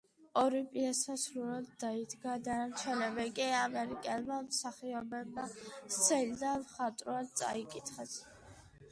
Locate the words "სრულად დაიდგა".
1.23-2.37